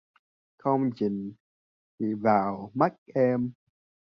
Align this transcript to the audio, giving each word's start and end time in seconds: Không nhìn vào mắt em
Không 0.57 0.89
nhìn 0.99 1.33
vào 2.21 2.71
mắt 2.73 2.93
em 3.13 3.51